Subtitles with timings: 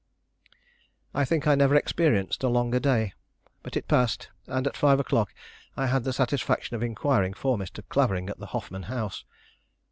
[1.13, 3.13] I think I never experienced a longer day;
[3.61, 5.31] but it passed, and at five o'clock
[5.77, 7.87] I had the satisfaction of inquiring for Mr.
[7.87, 9.25] Clavering at the Hoffman House.